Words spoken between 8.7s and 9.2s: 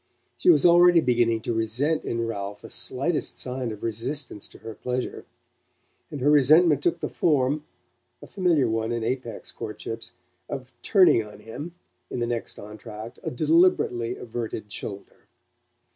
in